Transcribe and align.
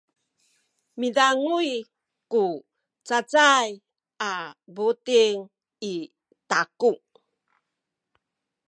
midanguy 0.99 1.71
ku 2.31 2.43
cacay 3.07 3.67
a 4.29 4.31
buting 4.75 5.37
i 5.93 5.95
taku. 6.49 6.93